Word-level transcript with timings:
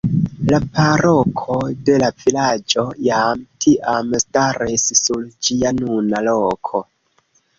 La 0.51 0.57
paroko 0.77 1.57
de 1.89 1.97
la 2.03 2.07
vilaĝo 2.23 2.85
jam 3.09 3.43
tiam 3.65 4.09
staris 4.23 4.87
sur 5.01 5.21
ĝia 5.49 5.75
nuna 5.83 6.23
loko. 6.29 6.83